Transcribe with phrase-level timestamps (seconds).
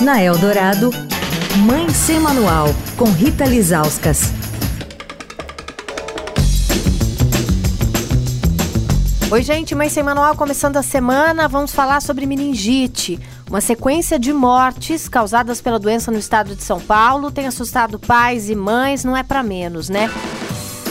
[0.00, 0.90] Na Eldorado,
[1.64, 4.32] Mãe Sem Manual, com Rita Lizauskas.
[9.30, 11.46] Oi, gente, Mãe Sem Manual começando a semana.
[11.46, 13.20] Vamos falar sobre meningite.
[13.48, 18.50] Uma sequência de mortes causadas pela doença no estado de São Paulo tem assustado pais
[18.50, 20.10] e mães, não é para menos, né?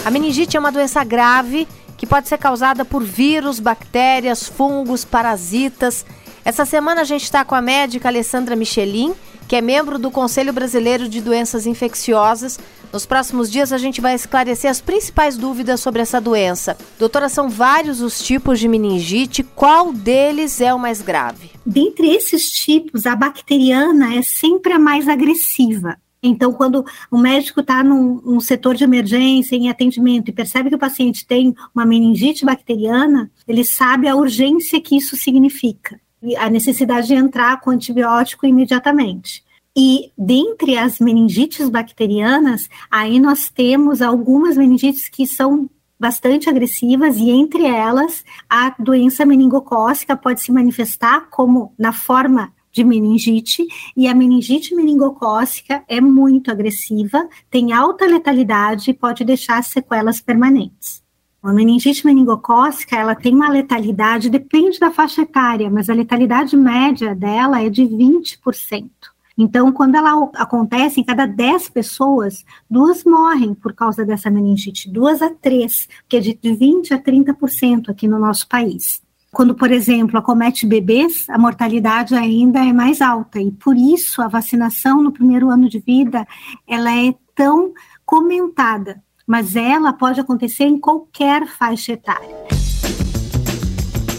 [0.05, 1.67] A meningite é uma doença grave
[1.97, 6.05] que pode ser causada por vírus, bactérias, fungos, parasitas.
[6.46, 9.14] Essa semana a gente está com a médica Alessandra Michelin,
[9.48, 12.60] que é membro do Conselho Brasileiro de Doenças Infecciosas.
[12.92, 16.78] Nos próximos dias a gente vai esclarecer as principais dúvidas sobre essa doença.
[17.00, 21.51] Doutora, são vários os tipos de meningite, qual deles é o mais grave?
[21.65, 25.98] Dentre esses tipos, a bacteriana é sempre a mais agressiva.
[26.21, 30.75] Então, quando o médico está num, num, setor de emergência, em atendimento, e percebe que
[30.75, 36.00] o paciente tem uma meningite bacteriana, ele sabe a urgência que isso significa,
[36.38, 39.44] a necessidade de entrar com antibiótico imediatamente.
[39.75, 47.30] E dentre as meningites bacterianas, aí nós temos algumas meningites que são bastante agressivas e
[47.30, 54.16] entre elas a doença meningocócica pode se manifestar como na forma de meningite, e a
[54.16, 61.03] meningite meningocócica é muito agressiva, tem alta letalidade e pode deixar sequelas permanentes.
[61.44, 67.13] A meningite meningocócica, ela tem uma letalidade, depende da faixa etária, mas a letalidade média
[67.13, 68.89] dela é de 20%.
[69.38, 75.21] Então, quando ela acontece, em cada 10 pessoas, duas morrem por causa dessa meningite, duas
[75.21, 79.02] a três, que é de 20 a 30% aqui no nosso país.
[79.30, 84.30] Quando, por exemplo, acomete bebês, a mortalidade ainda é mais alta e por isso a
[84.30, 86.25] vacinação no primeiro ano de vida
[86.66, 87.73] ela é tão
[88.05, 92.36] comentada, mas ela pode acontecer em qualquer faixa etária.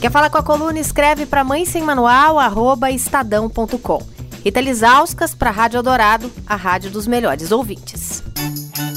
[0.00, 0.78] Quer falar com a coluna?
[0.78, 4.02] Escreve para mãe sem manual, arroba estadão.com.
[4.44, 8.22] Rita Lisauskas para a Rádio Eldorado, a rádio dos melhores ouvintes.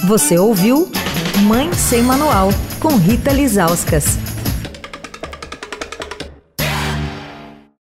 [0.06, 0.92] Você ouviu
[1.44, 2.50] Mãe Sem Manual,
[2.82, 4.27] com Rita Lisauskas.